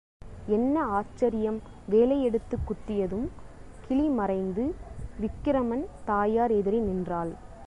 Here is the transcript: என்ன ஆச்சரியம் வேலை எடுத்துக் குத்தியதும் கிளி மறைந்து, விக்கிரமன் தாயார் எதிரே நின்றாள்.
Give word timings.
என்ன 0.47 0.83
ஆச்சரியம் 0.89 1.59
வேலை 1.89 2.23
எடுத்துக் 2.23 2.65
குத்தியதும் 2.69 3.27
கிளி 3.87 4.09
மறைந்து, 4.09 4.75
விக்கிரமன் 5.19 5.87
தாயார் 6.05 6.51
எதிரே 6.51 6.79
நின்றாள். 6.79 7.33